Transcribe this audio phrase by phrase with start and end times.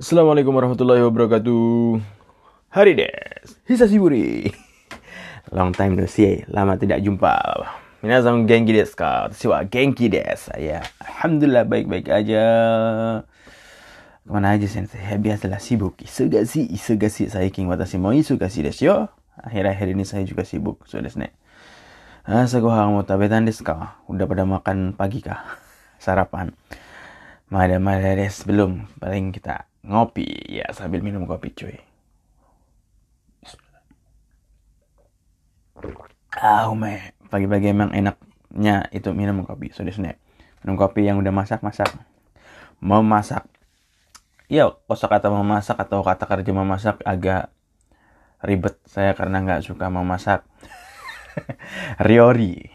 [0.00, 2.00] Assalamualaikum warahmatullahi wabarakatuh.
[2.72, 4.48] Hari des, hisashiburi.
[5.52, 7.36] Long time no see, lama tidak jumpa.
[8.00, 9.28] Minasan genki desu ka?
[9.28, 10.56] Wa genki desu.
[10.56, 12.44] Saya alhamdulillah baik-baik aja.
[14.24, 15.04] Ke mana aja sensei?
[15.04, 16.00] Ya biasalah sibuk.
[16.00, 17.28] Isugasi, isugasi.
[17.28, 19.12] Saya king watashi mo isugasi desu yo.
[19.36, 20.80] Akhir-akhir ini saya juga sibuk.
[20.88, 21.36] So desu ne.
[22.24, 24.00] Asa gohan mo tabetan desu ka?
[24.08, 25.44] Udah pada makan pagi kah?
[26.00, 26.56] Sarapan.
[27.52, 28.88] Mada mada des belum.
[28.96, 31.76] Paling kita ngopi ya sambil minum kopi cuy.
[36.40, 37.16] Ah, me.
[37.26, 39.74] Pagi-pagi emang enaknya itu minum kopi.
[39.74, 40.20] So desu ne.
[40.62, 41.90] Minum kopi yang udah masak-masak.
[42.78, 43.44] Memasak.
[44.50, 47.54] Ya, kata memasak atau kata kerja memasak agak
[48.42, 50.46] ribet saya karena nggak suka memasak.
[52.06, 52.70] riori.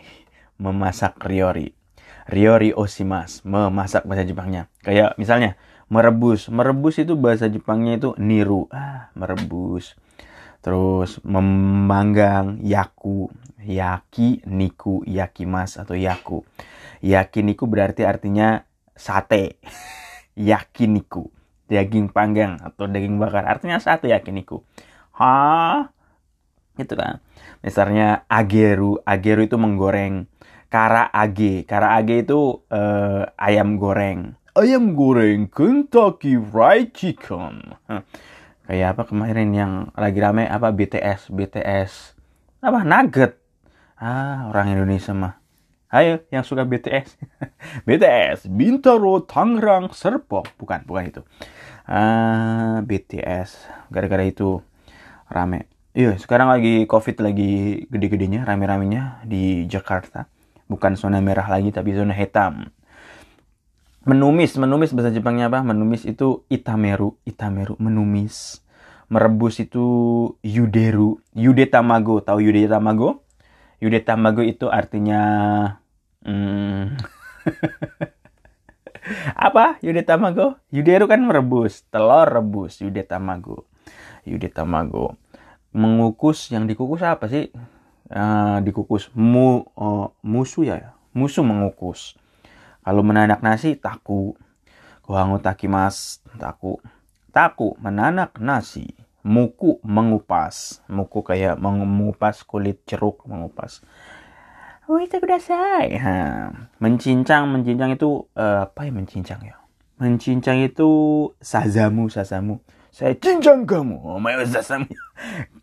[0.60, 1.72] Memasak riori.
[2.28, 3.44] Riori osimas.
[3.48, 4.68] Memasak bahasa Jepangnya.
[4.84, 5.56] Kayak misalnya
[5.90, 6.50] merebus.
[6.50, 8.68] Merebus itu bahasa Jepangnya itu niru.
[8.74, 9.94] Ah, merebus.
[10.66, 13.30] Terus memanggang yaku,
[13.62, 16.42] yaki niku, yakimas atau yaku.
[17.06, 18.66] Yakiniku berarti artinya
[18.98, 19.62] sate.
[20.50, 21.30] yakiniku,
[21.70, 23.46] daging panggang atau daging bakar.
[23.46, 24.66] Artinya sate yakiniku.
[25.14, 25.94] Hah?
[26.76, 27.22] Itu kan.
[27.62, 30.28] Misalnya ageru, ageru itu menggoreng.
[30.68, 34.36] Kara age, kara age itu eh, ayam goreng.
[34.56, 37.76] Ayam goreng Kentucky Fried Chicken.
[38.64, 40.48] Kayak apa kemarin yang lagi rame?
[40.48, 42.16] Apa BTS BTS
[42.64, 42.88] apa?
[42.88, 43.36] Nugget.
[44.00, 45.44] Ah orang Indonesia mah.
[45.92, 47.20] Ayo yang suka BTS
[47.88, 50.48] BTS Bintaro Tangerang Serpong.
[50.56, 51.22] Bukan bukan itu.
[51.84, 53.60] Ah BTS
[53.92, 54.64] gara-gara itu
[55.28, 55.68] rame.
[55.92, 60.32] Iya sekarang lagi covid lagi gede-gedenya rame-ramenya di Jakarta.
[60.72, 62.72] Bukan zona merah lagi tapi zona hitam
[64.06, 65.66] menumis menumis bahasa Jepangnya apa?
[65.66, 68.62] Menumis itu itameru itameru menumis.
[69.10, 69.86] Merebus itu
[70.42, 73.22] yuderu yude tamago tahu yude tamago
[73.78, 75.22] yude tamago itu artinya
[76.26, 76.98] hmm,
[79.50, 79.78] apa?
[79.82, 83.70] Yude tamago yuderu kan merebus telur rebus yude tamago
[84.26, 85.18] yude tamago
[85.74, 87.50] mengukus yang dikukus apa sih?
[88.06, 89.10] Uh, dikukus.
[89.18, 90.94] Mu uh, musuh ya?
[91.14, 92.14] Musuh mengukus
[92.86, 94.38] kalau menanak nasi, taku.
[95.02, 96.78] Kuhangu takimas, taku.
[97.34, 98.94] Taku, menanak nasi.
[99.26, 100.86] Muku, mengupas.
[100.86, 103.82] Muku kayak mengupas kulit jeruk, mengupas.
[104.86, 105.98] Oh, itu kudasai.
[105.98, 106.14] Ha.
[106.78, 109.58] Mencincang, mencincang itu, uh, apa ya mencincang ya?
[109.98, 110.90] Mencincang itu
[111.42, 112.62] sazamu, sazamu.
[112.94, 113.98] Saya cincang kamu.
[113.98, 114.38] Oh, my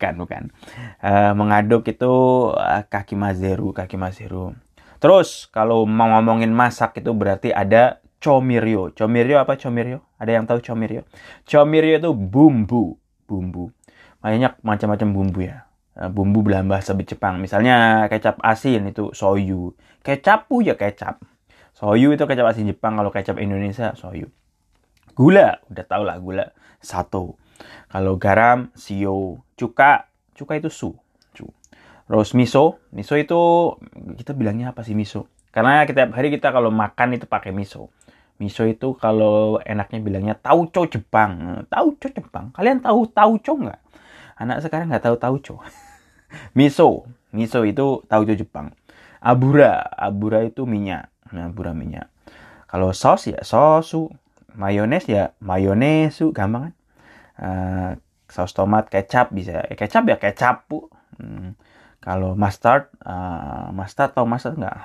[0.01, 0.51] kan, bukan.
[0.99, 2.11] Uh, mengaduk itu
[2.51, 4.59] uh, kaki mazeru, kaki mazeru.
[5.03, 8.87] Terus kalau mau ngomongin masak itu berarti ada comirio.
[8.95, 9.99] Comirio apa comirio?
[10.15, 11.03] Ada yang tahu comirio?
[11.43, 12.95] Comirio itu bumbu,
[13.27, 13.67] bumbu.
[14.23, 15.67] Banyak macam-macam bumbu ya.
[16.07, 17.43] Bumbu dalam bahasa Jepang.
[17.43, 19.75] Misalnya kecap asin itu soyu.
[19.99, 21.19] Kecapu ya kecap.
[21.75, 22.95] Soyu itu kecap asin Jepang.
[22.95, 24.31] Kalau kecap Indonesia soyu.
[25.11, 26.55] Gula, udah tau lah gula.
[26.79, 27.35] Sato.
[27.91, 29.43] Kalau garam, sio.
[29.59, 30.95] Cuka, cuka itu su.
[32.03, 33.41] Terus miso, miso itu
[34.19, 35.31] kita bilangnya apa sih miso?
[35.55, 37.93] Karena kita hari kita kalau makan itu pakai miso.
[38.41, 41.63] Miso itu kalau enaknya bilangnya tauco Jepang.
[41.71, 42.51] Tauco Jepang.
[42.51, 43.79] Kalian tahu tauco nggak?
[44.35, 45.55] Anak sekarang nggak tahu tauco.
[46.57, 48.75] miso, miso itu tauco Jepang.
[49.23, 51.07] Abura, abura itu minyak.
[51.31, 52.11] Nah, abura minyak.
[52.67, 54.11] Kalau saus ya sosu,
[54.57, 56.73] mayones ya mayonesu, gampang kan?
[57.33, 57.91] Uh,
[58.27, 59.63] saus tomat, kecap bisa.
[59.71, 60.91] Eh, kecap ya kecap, Bu.
[61.15, 61.55] Hmm
[62.03, 64.75] kalau mustard, uh, mustard atau mustard enggak?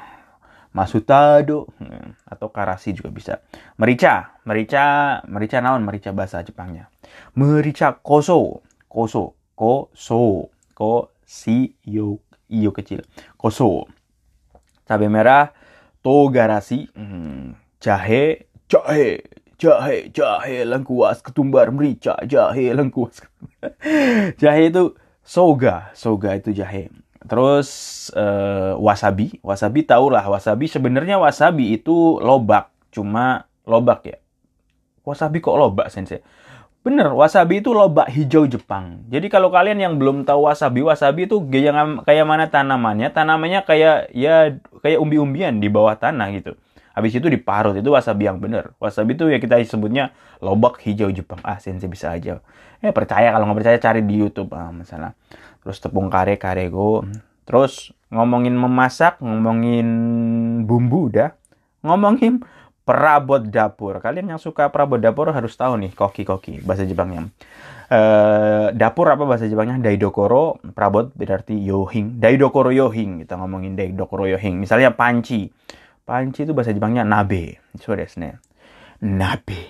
[0.70, 3.42] Masutado hmm, atau karasi juga bisa.
[3.74, 6.86] Merica, merica, merica naon, merica bahasa Jepangnya.
[7.34, 13.02] Merica koso, koso, koso, ko si yo iyo kecil.
[13.34, 13.90] Koso.
[14.86, 15.50] Cabai merah,
[16.06, 19.26] togarasi, hmm, jahe, jahe,
[19.58, 23.26] jahe, jahe, lengkuas, ketumbar, merica, jahe, lengkuas.
[24.40, 24.94] jahe itu
[25.26, 26.88] soga, soga itu jahe.
[27.28, 27.68] Terus
[28.16, 34.18] uh, wasabi, wasabi tau lah wasabi sebenarnya wasabi itu lobak, cuma lobak ya.
[35.04, 36.24] Wasabi kok lobak sensei?
[36.80, 39.04] Bener, wasabi itu lobak hijau Jepang.
[39.12, 43.12] Jadi kalau kalian yang belum tahu wasabi, wasabi itu kayak kayak mana tanamannya?
[43.12, 46.56] Tanamannya kayak ya kayak umbi-umbian di bawah tanah gitu.
[46.96, 48.72] Habis itu diparut, itu wasabi yang bener.
[48.80, 51.38] Wasabi itu ya kita sebutnya lobak hijau Jepang.
[51.44, 52.40] Ah, sensei bisa aja.
[52.80, 55.12] Eh percaya kalau nggak percaya cari di YouTube ah masalah
[55.64, 57.04] terus tepung kare karego
[57.48, 59.88] terus ngomongin memasak ngomongin
[60.64, 61.32] bumbu udah
[61.82, 62.42] ngomongin
[62.88, 64.00] perabot dapur.
[64.00, 67.28] Kalian yang suka perabot dapur harus tahu nih koki-koki bahasa Jepangnya.
[67.92, 69.76] Uh, dapur apa bahasa Jepangnya?
[69.76, 72.16] Daidokoro, perabot berarti yohing.
[72.16, 74.56] Daidokoro yohing, kita ngomongin daidokoro yohing.
[74.56, 75.52] Misalnya panci.
[76.08, 77.60] Panci itu bahasa Jepangnya nabe.
[77.76, 78.24] So desu
[79.04, 79.60] Nabe.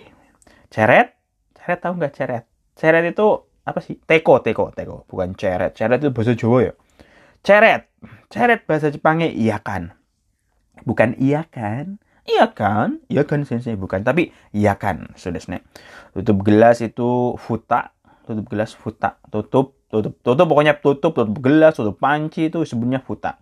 [0.71, 1.19] Ceret?
[1.59, 2.45] Ceret tahu nggak ceret?
[2.79, 4.01] Ceret itu apa sih?
[4.01, 5.05] Teko, teko, teko.
[5.05, 5.77] Bukan ceret.
[5.77, 6.73] Ceret itu bahasa Jawa ya.
[7.45, 7.83] Ceret.
[8.33, 9.93] Ceret bahasa Jepangnya iya kan.
[10.87, 13.01] Bukan iya kan Iya kan?
[13.09, 15.65] Iya kan sensei bukan, tapi iya kan sudah sini.
[16.13, 17.97] Tutup gelas itu futa,
[18.29, 23.41] tutup gelas futa, tutup tutup tutup pokoknya tutup tutup gelas, tutup panci itu sebenarnya futa.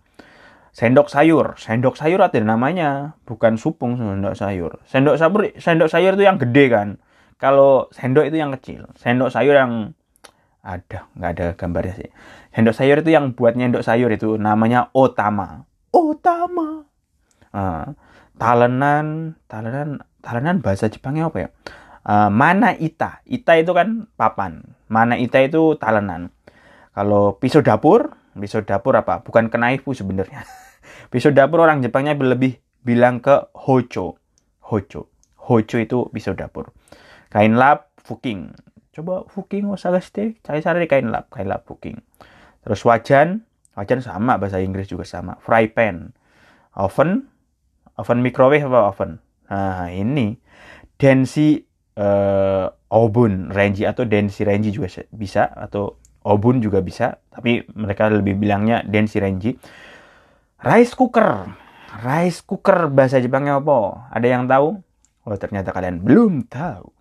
[0.71, 4.79] Sendok sayur, sendok sayur ada namanya, bukan supung sendok sayur.
[4.87, 6.89] Sendok sayur sendok sayur itu yang gede kan.
[7.43, 9.91] Kalau sendok itu yang kecil, sendok sayur yang
[10.67, 12.09] ada nggak ada gambarnya sih.
[12.51, 15.63] Sendok sayur itu yang buat nyendok sayur itu namanya otama.
[15.95, 16.83] Otama.
[17.55, 17.95] Uh,
[18.35, 21.49] talenan talenan talenan bahasa Jepangnya apa ya?
[22.03, 23.23] Uh, mana ita?
[23.23, 24.75] Ita itu kan papan.
[24.91, 26.35] Mana ita itu talenan.
[26.91, 29.23] Kalau pisau dapur pisau dapur apa?
[29.23, 30.43] Bukan kenaifu sebenarnya.
[31.11, 34.19] Pisau dapur orang Jepangnya lebih bilang ke hocho
[34.59, 35.07] hocho
[35.39, 36.75] hocho itu pisau dapur.
[37.31, 38.51] Kain lap fuking
[38.97, 42.01] coba fuking osagashite cari-cari kain lap kain lap fuking
[42.65, 43.47] terus wajan
[43.77, 45.37] wajan sama bahasa Inggris juga sama.
[45.37, 46.17] Fry pan.
[46.73, 47.29] Oven
[47.93, 49.21] oven microwave apa oven?
[49.53, 50.33] Nah ini
[50.97, 51.61] densi
[51.95, 58.35] uh, oven range atau densi range juga bisa atau oven juga bisa tapi mereka lebih
[58.35, 59.53] bilangnya densi range
[60.65, 61.45] rice cooker.
[62.01, 64.09] Rice cooker bahasa Jepangnya apa?
[64.09, 64.81] Ada yang tahu?
[65.29, 66.96] Oh ternyata kalian belum tahu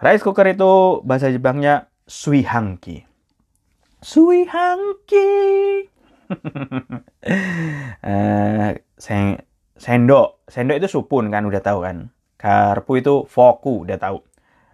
[0.00, 3.04] rice cooker itu bahasa Jepangnya suihangki
[4.00, 5.30] suihangki
[8.02, 8.72] uh,
[9.04, 9.38] saya
[9.78, 10.46] sendok.
[10.48, 12.08] Sendok itu supun kan udah tahu kan?
[12.40, 14.18] Garpu itu foku udah tahu.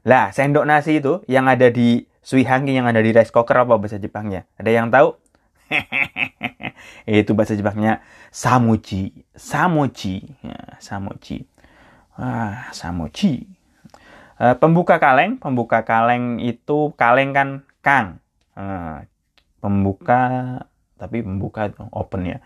[0.06, 4.00] Lah sendok nasi itu yang ada di suihangi yang ada di rice cooker apa bahasa
[4.00, 4.48] Jepangnya?
[4.56, 5.16] Ada yang tahu?
[7.06, 8.02] Itu bahasa Jepangnya
[8.34, 11.46] samuji samuji ya, samuji
[12.18, 13.46] ah samuji
[14.40, 17.48] uh, pembuka kaleng pembuka kaleng itu kaleng kan
[17.84, 18.18] kang
[18.56, 19.04] uh,
[19.60, 20.56] pembuka
[20.96, 22.40] tapi pembuka open ya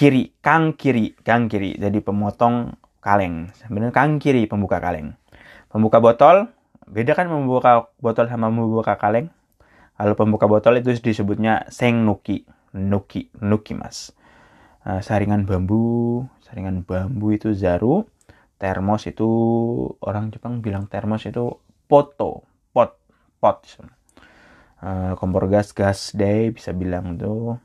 [0.00, 1.76] kiri, kang kiri, kang kiri.
[1.76, 2.72] Jadi pemotong
[3.04, 3.50] kaleng.
[3.52, 5.12] Sebenarnya kang kiri pembuka kaleng.
[5.68, 6.50] Pembuka botol,
[6.88, 9.28] beda kan membuka botol sama membuka kaleng.
[10.00, 14.16] Kalau pembuka botol itu disebutnya seng nuki, nuki, nuki mas.
[14.80, 18.08] Uh, saringan bambu, saringan bambu itu zaru.
[18.60, 19.28] Termos itu
[20.04, 21.56] orang Jepang bilang termos itu
[21.88, 22.44] poto,
[22.76, 23.00] pot,
[23.40, 23.64] pot.
[24.80, 27.60] Uh, kompor gas, gas day bisa bilang tuh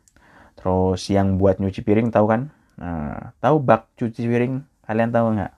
[0.65, 2.41] Terus yang buat nyuci piring tahu kan?
[2.81, 4.65] Nah, tahu bak cuci piring?
[4.87, 5.53] Kalian tahu nggak?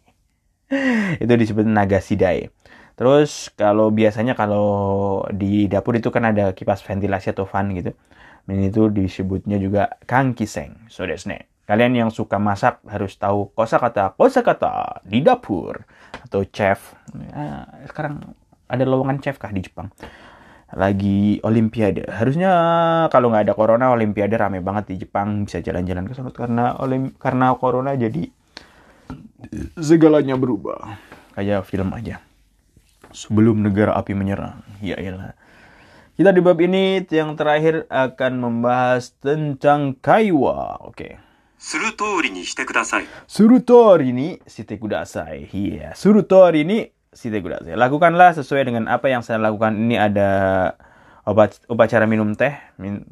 [1.22, 2.50] itu disebut naga sidai.
[2.98, 4.66] Terus kalau biasanya kalau
[5.30, 7.94] di dapur itu kan ada kipas ventilasi atau fan gitu.
[8.42, 10.90] Dan itu disebutnya juga kangkiseng.
[10.90, 11.51] So desne.
[11.72, 15.88] Kalian yang suka masak harus tahu kosakata kosakata di dapur
[16.20, 16.92] atau chef.
[17.16, 18.36] Nah, sekarang
[18.68, 19.88] ada lowongan chef kah di Jepang?
[20.72, 22.08] lagi olimpiade.
[22.08, 22.52] Harusnya
[23.12, 27.12] kalau nggak ada corona olimpiade rame banget di Jepang bisa jalan-jalan ke sana karena olim
[27.16, 28.28] karena corona jadi
[29.76, 30.96] segalanya berubah.
[31.36, 32.20] Kayak film aja.
[33.12, 34.64] Sebelum negara api menyerang.
[34.80, 35.36] Ya elah.
[36.16, 40.76] Kita di bab ini yang terakhir akan membahas tentang kaiwa.
[40.84, 40.96] Oke.
[40.96, 41.31] Okay.
[41.61, 43.05] する通りにしてください。
[43.27, 45.49] する通りにしてください。
[45.49, 45.95] Iya.
[45.95, 47.73] する通りに Sitegurase.
[47.73, 49.73] Lakukanlah sesuai dengan apa yang saya lakukan.
[49.73, 50.29] Ini ada
[51.25, 53.09] obat upacara minum teh, min,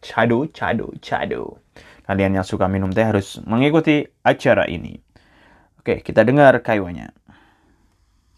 [0.00, 1.60] chado, chado, chado.
[2.08, 4.96] Kalian yang suka minum teh harus mengikuti acara ini.
[5.84, 7.12] Oke, kita dengar kaiwanya.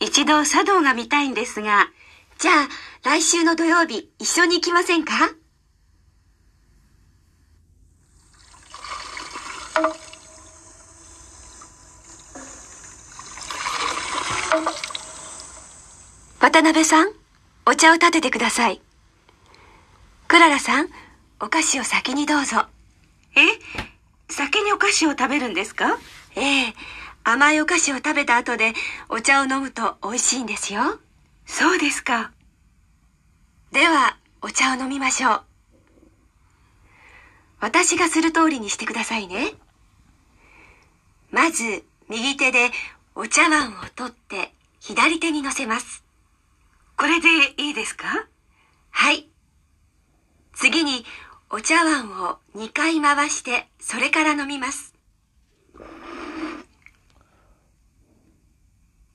[0.01, 1.91] 一度茶道が見たいんですが、
[2.39, 2.69] じゃあ
[3.03, 5.13] 来週の土曜日一緒に行きませんか
[16.44, 17.08] 渡辺さん、
[17.66, 18.82] お茶を立ててください。
[20.28, 20.90] クララさん、
[21.40, 22.66] お菓子を先にどうぞ。
[23.34, 23.40] え
[24.28, 25.98] 先にお菓子を食べるんですか？
[26.36, 26.74] ええ。
[27.24, 28.74] 甘いお菓子を食べた後で
[29.08, 31.00] お茶を飲むと美味しいんですよ。
[31.46, 32.34] そうですか。
[33.72, 35.44] では、お茶を飲みましょう。
[37.62, 39.54] 私がする通りにしてくださいね。
[41.32, 42.70] まず、右手で
[43.16, 46.03] お茶碗を取って左手に乗せます。
[47.04, 47.28] これで
[47.62, 48.08] いいですか？
[48.92, 49.28] はい。
[50.54, 51.04] 次に、
[51.50, 54.96] お茶碗を2回回して、それから飲みます。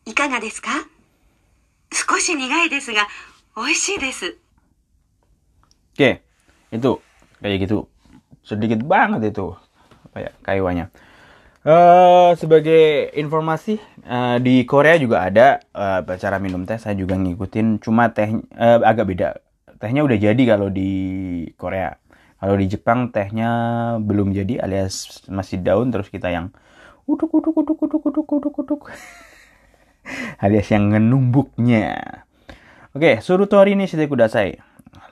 [0.05, 0.69] いかがですか？
[1.91, 3.09] 少し苦いですが、
[3.57, 4.37] 美味しいです。
[5.97, 6.21] Oke,
[6.71, 7.01] itu
[7.41, 7.89] kayak gitu.
[8.45, 9.57] Sedikit banget itu
[10.13, 10.93] kayak kayuannya.
[11.69, 13.77] Eh sebagai informasi
[14.09, 16.81] eh, di Korea juga ada eh, cara minum teh.
[16.81, 17.85] Saya juga ngikutin.
[17.85, 19.37] Cuma teh eh, agak beda.
[19.77, 20.89] Tehnya udah jadi kalau di
[21.61, 21.93] Korea.
[22.41, 23.51] Kalau di Jepang tehnya
[24.01, 26.55] belum jadi alias masih daun terus kita yang
[27.05, 28.83] uduk uduk uduk uduk uduk uduk uduk
[30.45, 32.25] alias yang ngenumbuknya.
[32.97, 34.57] Oke, surutori ini shite kudasai.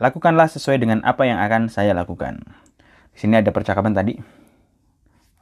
[0.01, 2.41] Lakukanlah sesuai dengan apa yang akan saya lakukan.
[3.13, 4.46] Di sini ada percakapan tadi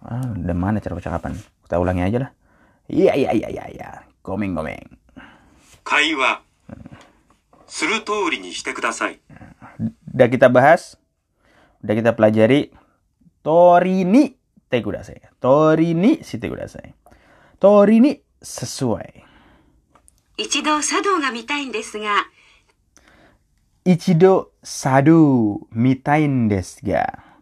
[0.05, 1.33] udah mana cara percakapan?
[1.65, 2.31] Kita ulangi aja lah.
[2.93, 3.91] Iya, iya, iya, iya, iya.
[4.21, 5.01] Gomeng, gomeng.
[5.85, 6.45] Kaiwa.
[7.65, 9.21] Suru tori ni shite kudasai.
[10.13, 11.01] Udah kita bahas.
[11.81, 12.73] Udah kita pelajari.
[13.45, 14.37] Tori ni
[14.69, 15.41] te kudasai.
[15.41, 16.93] Tori ni shite kudasai.
[17.61, 19.25] Tori ni sesuai.
[20.37, 22.21] Ichido sado ga mitain desu ga.
[23.85, 27.34] Ichido sado mitain desu ga.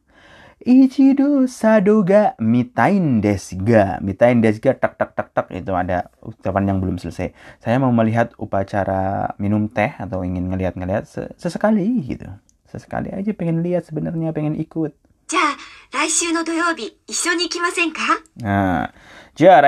[0.63, 3.99] Ichido Sadoga Mitain Desga.
[3.99, 7.35] Mitain Desga tak tak tak tak itu ada ucapan yang belum selesai.
[7.59, 12.31] Saya mau melihat upacara minum teh atau ingin ngelihat-ngelihat sesekali gitu.
[12.71, 14.95] Sesekali aja pengen lihat sebenarnya pengen ikut.
[15.35, 15.59] Ja,
[15.91, 18.23] raishu no doyobi iso ni ikimasen ka?
[18.39, 18.87] Nah,
[19.35, 19.59] ja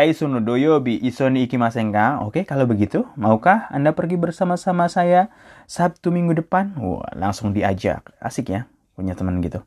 [1.91, 2.23] no?
[2.23, 5.35] Oke, kalau begitu, maukah Anda pergi bersama-sama saya
[5.67, 6.79] Sabtu minggu depan?
[6.79, 8.15] Wah, langsung diajak.
[8.23, 9.67] Asik ya, punya teman gitu.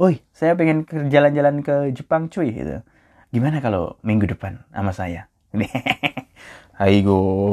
[0.00, 2.80] Oi, saya pengen jalan-jalan ke Jepang cuy gitu.
[3.28, 5.28] Gimana kalau minggu depan sama saya?
[6.80, 7.52] Aigo.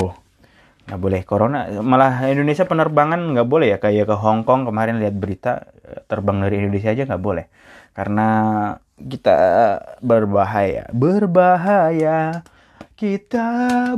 [0.87, 1.67] Nggak boleh corona.
[1.83, 3.77] Malah Indonesia penerbangan nggak boleh ya.
[3.83, 7.45] Kayak ke Hong Kong kemarin lihat berita eh, terbang dari Indonesia aja nggak boleh.
[7.91, 8.27] Karena
[8.95, 9.37] kita
[9.99, 10.87] berbahaya.
[10.95, 12.47] Berbahaya.
[12.95, 13.47] Kita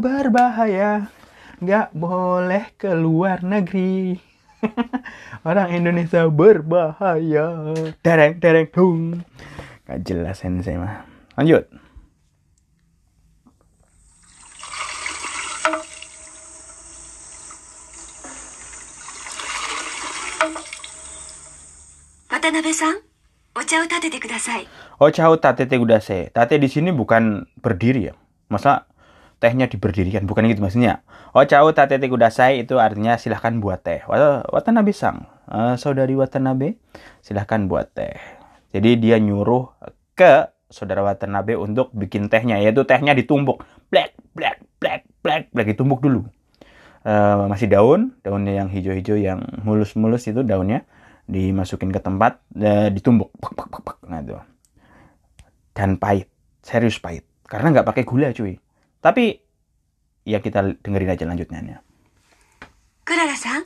[0.02, 1.14] berbahaya.
[1.62, 4.31] Nggak boleh keluar negeri.
[5.48, 7.74] Orang Indonesia berbahaya.
[8.06, 9.26] Dereng, dereng, dong.
[9.90, 11.06] Gak jelas sensei mah.
[11.36, 11.66] Lanjut.
[22.42, 22.98] Watanabe-san,
[23.54, 24.66] ocha tate tatete kudasai.
[24.98, 26.34] Ocha tate tatete kudasai.
[26.34, 28.18] Tate di sini bukan berdiri ya.
[28.50, 28.91] Masa
[29.42, 30.30] tehnya diberdirikan?
[30.30, 31.02] Bukan gitu maksudnya.
[31.34, 34.06] Ochao tate te kudasai itu artinya silahkan buat teh.
[34.06, 35.26] Wata- Watanabe sang.
[35.50, 36.78] Eh, saudari Watanabe,
[37.26, 38.16] silahkan buat teh.
[38.72, 39.74] Jadi dia nyuruh
[40.14, 42.62] ke saudara Watanabe untuk bikin tehnya.
[42.62, 43.66] Yaitu tehnya ditumbuk.
[43.90, 45.68] Black, black, black, black, black.
[45.74, 46.30] Ditumbuk dulu.
[47.02, 50.86] Eh, masih daun, daunnya yang hijau-hijau yang mulus-mulus itu daunnya
[51.26, 53.34] dimasukin ke tempat, eh, ditumbuk.
[53.42, 53.98] Pek, pek, pek, pek.
[54.06, 54.22] Nah,
[55.72, 56.28] dan pahit
[56.62, 58.60] serius pahit karena nggak pakai gula cuy
[59.02, 59.42] tapi
[60.24, 61.82] ya kita dengerin aja lanjutnya.
[63.02, 63.66] Clara-san,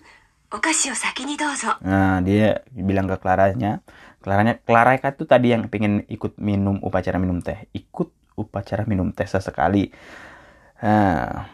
[1.84, 3.84] Nah, dia bilang ke Claranya,
[4.24, 9.28] Claranya, Clara itu tadi yang pengen ikut minum upacara minum teh, ikut upacara minum teh
[9.28, 9.92] sesekali.
[10.80, 11.52] Nah,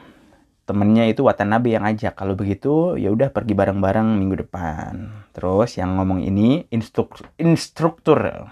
[0.69, 2.13] temennya itu Watanabe yang ajak.
[2.13, 5.25] Kalau begitu, ya udah pergi bareng-bareng minggu depan.
[5.33, 8.45] Terus yang ngomong ini instruk instruktur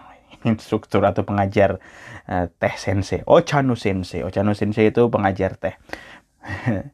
[0.48, 1.82] instruktur atau pengajar
[2.28, 3.24] uh, teh sensei.
[3.26, 4.24] Oh, Ochanu sensei.
[4.24, 5.76] Oh, Ochanu sensei itu pengajar teh.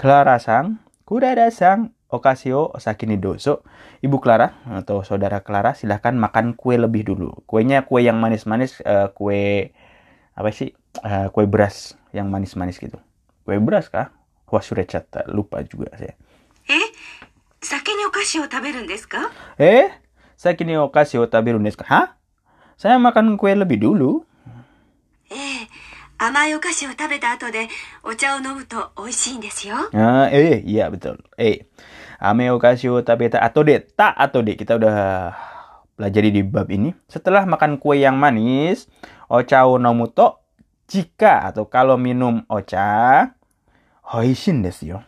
[0.00, 1.94] Clara sang kuda dasang.
[2.10, 3.62] Okasio Sakini Doso.
[4.02, 7.46] Ibu Clara atau saudara Clara silahkan makan kue lebih dulu.
[7.46, 9.70] Kuenya kue yang manis-manis uh, kue
[10.34, 10.74] apa sih?
[11.06, 12.98] Uh, kue beras yang manis-manis gitu.
[13.46, 14.10] Kue beras kah?
[14.50, 16.18] Wasurecata lupa juga saya.
[16.66, 16.86] Eh
[17.62, 19.30] sakini okasio taberun desu ka?
[19.54, 19.86] Eh
[20.34, 21.86] sakini okasio taberun desu ka?
[21.86, 22.06] Hah?
[22.80, 24.24] Saya makan kue lebih dulu.
[25.28, 25.68] Eh,
[26.16, 26.60] amai o
[26.96, 27.36] tabeta
[28.00, 28.40] ocha
[30.32, 31.20] eh, iya betul.
[31.36, 31.68] Eh,
[32.16, 34.96] amai okashi o tabeta ato de ta ato de kita udah
[35.92, 36.96] pelajari di bab ini.
[37.04, 38.88] Setelah makan kue yang manis,
[39.28, 40.40] ocha o nobu to
[40.88, 43.36] jika atau kalau minum ocha
[44.08, 44.98] hoishin desu yo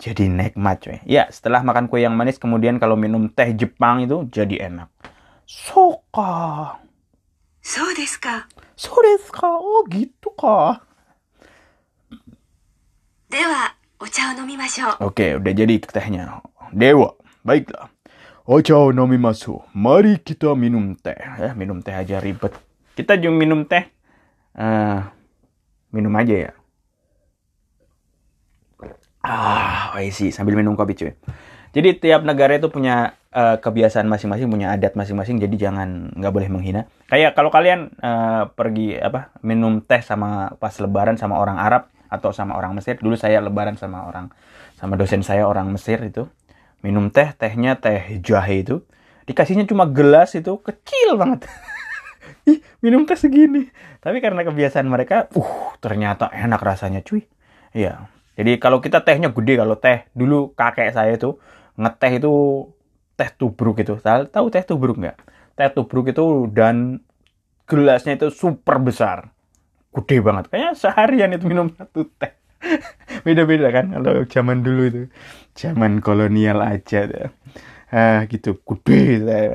[0.00, 0.96] jadi nikmat coy.
[1.04, 4.88] Ya, setelah makan kue yang manis kemudian kalau minum teh Jepang itu jadi enak.
[5.44, 6.85] Suka.
[7.65, 8.47] そうですか。
[8.75, 9.47] So desu ka?
[9.47, 10.81] Oh gitu ka.
[13.29, 15.13] では、お茶を飲みましょう。
[15.13, 16.43] Oke, udah jadi tehnya.
[16.73, 17.87] Dewa, baiklah.
[18.43, 19.61] Ochao nomimasu.
[19.71, 21.15] Mari kita minum teh.
[21.15, 22.51] Ya, minum teh aja ribet.
[22.97, 23.87] Kita juga minum teh.
[24.57, 24.99] Eh,
[25.93, 26.51] minum aja ya.
[29.21, 31.13] Ah, sih sambil minum kopi cuy.
[31.74, 35.40] Jadi tiap negara itu punya eh, kebiasaan masing-masing, punya adat masing-masing.
[35.40, 36.82] Jadi jangan nggak boleh menghina.
[37.10, 42.30] Kayak kalau kalian eh, pergi apa minum teh sama pas Lebaran sama orang Arab atau
[42.30, 42.98] sama orang Mesir.
[42.98, 44.30] Dulu saya lebaran sama orang
[44.78, 46.30] sama dosen saya orang Mesir itu
[46.84, 48.84] minum teh, tehnya teh jahe itu.
[49.26, 51.50] Dikasihnya cuma gelas itu kecil banget.
[52.50, 53.66] Ih, minum teh segini.
[53.98, 57.26] Tapi karena kebiasaan mereka, uh, ternyata enak rasanya, cuy.
[57.74, 58.06] Iya.
[58.36, 61.40] Jadi kalau kita tehnya gede, kalau teh dulu kakek saya itu
[61.80, 62.32] ngeteh itu
[63.16, 63.96] teh tubruk itu.
[64.04, 65.16] Tahu teh tubruk nggak?
[65.56, 67.00] Teh tubruk itu dan
[67.64, 69.32] gelasnya itu super besar.
[69.96, 70.52] Gede banget.
[70.52, 72.36] Kayaknya seharian itu minum satu teh.
[73.26, 75.02] Beda-beda kan kalau zaman dulu itu.
[75.56, 77.32] Zaman kolonial aja tuh.
[77.88, 78.60] ah gitu.
[78.60, 79.48] Gede teh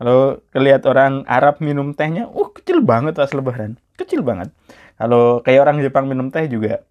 [0.00, 3.76] kalau kelihat orang Arab minum tehnya uh kecil banget pas lebaran.
[4.00, 4.48] Kecil banget.
[4.96, 6.84] Kalau kayak orang Jepang minum teh juga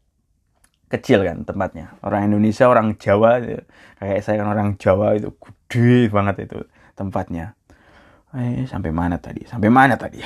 [0.89, 3.43] kecil kan tempatnya orang Indonesia orang Jawa
[3.99, 6.59] kayak saya kan orang Jawa itu gede banget itu
[6.95, 7.59] tempatnya
[8.35, 10.23] eh sampai mana tadi sampai mana tadi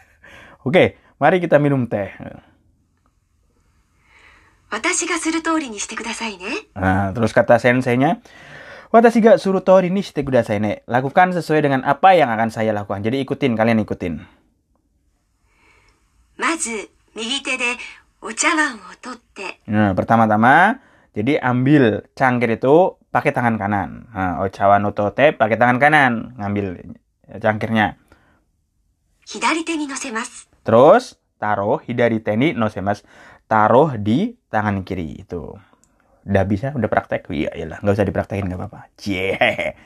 [0.67, 2.11] Oke, mari kita minum teh.
[4.69, 6.45] 私がする通りにしてくださいね。
[6.75, 8.21] Nah, terus kata senseinya,
[8.91, 10.83] Watashi ga suru tori ni shite kudasai ne.
[10.85, 13.01] Lakukan sesuai dengan apa yang akan saya lakukan.
[13.01, 14.25] Jadi ikutin, kalian ikutin.
[16.37, 18.02] まず、右手でお茶碗を取って、
[19.68, 20.80] Nah, pertama-tama
[21.12, 24.08] jadi ambil cangkir itu pakai tangan kanan.
[24.10, 24.80] Nah, ochawa
[25.36, 26.96] pakai tangan kanan ngambil
[27.36, 28.00] cangkirnya.
[30.64, 33.04] Terus taruh hidari teni nosemasu.
[33.44, 35.52] Taruh di tangan kiri itu.
[36.24, 37.28] Udah bisa, udah praktek?
[37.28, 38.88] Iya, iyalah, nggak usah dipraktekin nggak apa-apa.
[38.96, 39.36] Cie.
[39.36, 39.76] Hmm,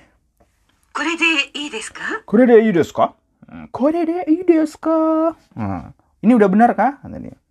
[0.95, 2.23] kore de ii desu ka?
[2.23, 3.07] Kore hmm, de ii desu ka?
[3.75, 4.99] Kore de ii desu ka?
[6.23, 7.03] Ini udah benar kah?
[7.03, 7.48] Ini.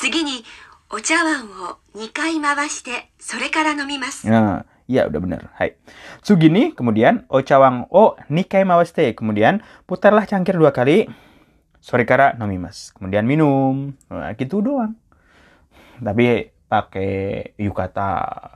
[0.00, 0.44] 次に、
[0.90, 4.28] お茶碗を2回回して、それから飲みます。
[4.28, 5.50] Nah, iya udah benar.
[5.58, 5.74] Hai.
[6.22, 9.14] Sugini, kemudian ocawang o nikai mawaste.
[9.18, 11.10] Kemudian putarlah cangkir dua kali.
[11.82, 12.94] Sore kara nomimas.
[12.94, 13.94] Kemudian minum.
[14.10, 14.94] Nah, gitu doang.
[15.98, 18.10] Tapi pakai yukata,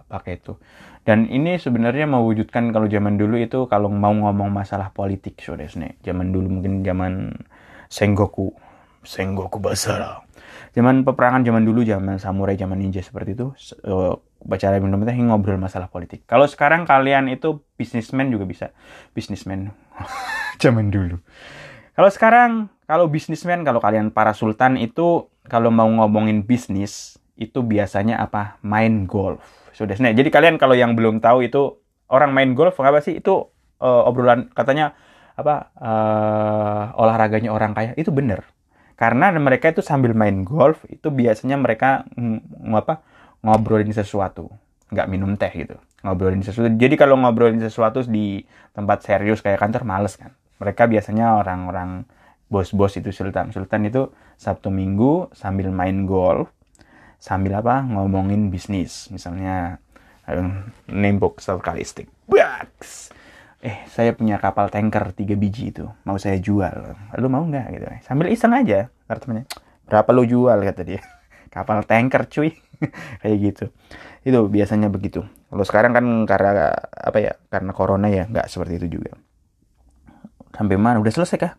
[0.06, 0.54] pakai itu.
[1.02, 5.80] Dan ini sebenarnya mewujudkan kalau zaman dulu itu kalau mau ngomong masalah politik, so desu
[5.80, 5.96] ne.
[6.04, 7.34] Zaman dulu mungkin zaman
[7.90, 8.54] Sengoku,
[9.02, 10.22] Sengoku Basara.
[10.75, 13.55] Zaman peperangan zaman dulu, zaman samurai, zaman ninja seperti itu,
[13.87, 16.27] eh, baca minum teh ngobrol masalah politik.
[16.27, 18.75] Kalau sekarang kalian itu bisnismen juga bisa.
[19.15, 19.71] Bisnismen
[20.63, 21.23] zaman dulu.
[21.95, 28.19] Kalau sekarang, kalau bisnismen, kalau kalian para sultan itu kalau mau ngomongin bisnis itu biasanya
[28.19, 28.59] apa?
[28.59, 29.71] Main golf.
[29.71, 31.79] Sudah nah, Jadi kalian kalau yang belum tahu itu
[32.11, 33.23] orang main golf apa sih?
[33.23, 34.91] Itu eh, obrolan katanya
[35.39, 35.71] apa?
[35.79, 38.43] eh, olahraganya orang kaya itu bener.
[38.95, 43.03] Karena mereka itu sambil main golf itu biasanya mereka ng- apa?
[43.45, 44.49] ngobrolin sesuatu,
[44.89, 45.77] nggak minum teh gitu.
[46.01, 46.73] Ngobrolin sesuatu.
[46.73, 48.41] Jadi kalau ngobrolin sesuatu di
[48.73, 50.33] tempat serius kayak kantor males kan.
[50.57, 52.09] Mereka biasanya orang-orang
[52.49, 53.53] bos-bos itu sultan.
[53.53, 54.09] Sultan itu
[54.41, 56.49] Sabtu Minggu sambil main golf,
[57.21, 57.85] sambil apa?
[57.85, 59.13] ngomongin bisnis.
[59.13, 59.77] Misalnya
[60.89, 62.09] nembok sekalistik.
[62.25, 63.13] Baks
[63.64, 65.84] Eh, saya punya kapal tanker tiga biji itu.
[66.08, 66.96] Mau saya jual.
[67.20, 67.86] Lu mau nggak gitu?
[68.08, 68.88] Sambil iseng aja.
[69.04, 69.44] Kata temennya,
[69.84, 71.04] berapa lu jual kata dia.
[71.52, 72.56] Kapal tanker cuy.
[73.20, 73.64] Kayak gitu.
[74.24, 75.28] Itu biasanya begitu.
[75.52, 77.32] Kalau sekarang kan karena apa ya?
[77.52, 79.12] Karena corona ya nggak seperti itu juga.
[80.56, 80.96] Sampai mana?
[81.00, 81.54] Udah selesai kah?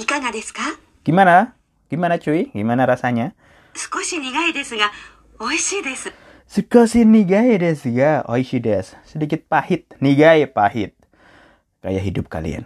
[0.00, 0.62] いかがですか
[1.04, 1.52] Gimana?
[1.90, 2.48] Gimana cuy?
[2.56, 3.36] Gimana rasanya?
[3.74, 4.90] 少し苦いですが、
[5.38, 6.10] 美味しいです。
[6.45, 8.93] Sukoshi nigai desu ga oishi desu.
[9.03, 9.89] Sedikit pahit.
[9.97, 10.93] Nigai pahit.
[11.81, 12.63] Kayak hidup kalian.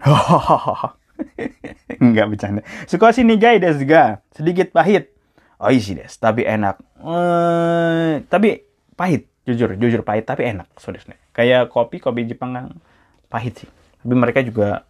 [2.03, 2.61] Enggak bercanda.
[2.91, 4.19] Sukoshi nigai desu ga.
[4.35, 5.15] Sedikit pahit.
[5.59, 6.19] Oishi desu.
[6.19, 6.75] Tapi enak.
[6.99, 8.67] Eh, tapi
[8.99, 9.31] pahit.
[9.47, 10.27] Jujur, jujur pahit.
[10.27, 10.67] Tapi enak.
[10.75, 11.17] So desu ne.
[11.31, 12.65] Kayak kopi, kopi Jepang kan
[13.31, 13.69] pahit sih.
[14.03, 14.83] Tapi mereka juga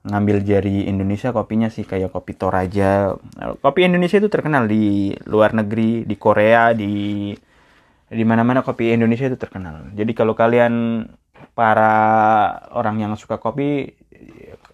[0.00, 3.16] ngambil jari Indonesia kopinya sih kayak kopi Toraja.
[3.60, 7.32] Kopi Indonesia itu terkenal di luar negeri, di Korea, di
[8.10, 9.94] di mana-mana kopi Indonesia itu terkenal.
[9.94, 11.06] Jadi kalau kalian
[11.54, 11.94] para
[12.74, 13.94] orang yang suka kopi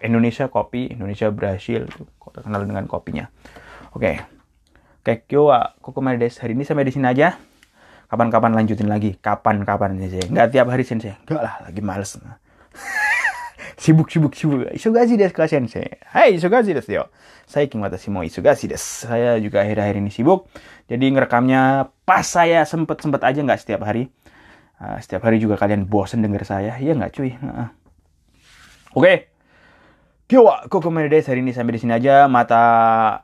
[0.01, 3.29] Indonesia kopi, Indonesia itu terkenal dengan kopinya.
[3.93, 4.21] Oke.
[5.01, 6.27] Oke, kyo wa kokomade.
[6.27, 7.39] Hari ini sampai di sini aja.
[8.11, 9.15] Kapan-kapan lanjutin lagi.
[9.17, 10.27] Kapan-kapan sensei.
[10.27, 11.15] Nggak tiap hari sensei.
[11.25, 12.19] Nggak lah, lagi males.
[13.77, 14.73] Sibuk sibuk sibuk.
[14.73, 16.01] Isugashi desu ka sensei.
[16.11, 17.05] Hai, isugashi desu yo.
[17.47, 19.07] Saikin watashi mo isugashi desu.
[19.07, 20.49] Saya juga akhir-akhir ini sibuk.
[20.89, 24.09] Jadi ngerekamnya pas saya sempet-sempet aja nggak setiap hari.
[24.77, 26.81] Uh, setiap hari juga kalian bosen denger saya.
[26.81, 27.31] Iya nggak cuy?
[27.37, 27.69] Uh-uh.
[28.97, 29.31] Oke.
[30.27, 32.27] Kyo koko desu hari ini sampai di sini aja.
[32.27, 32.65] Mata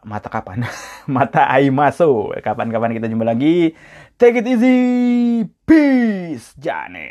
[0.06, 0.62] mata kapan?
[1.16, 2.30] mata aimaso.
[2.38, 3.74] Kapan-kapan kita jumpa lagi.
[4.20, 4.78] Take it easy.
[5.66, 6.54] Peace.
[6.54, 7.10] Jane.